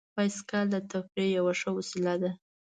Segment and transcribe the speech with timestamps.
[0.15, 2.31] بایسکل د تفریح یوه ښه وسیله ده.